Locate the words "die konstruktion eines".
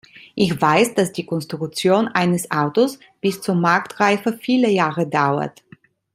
1.11-2.49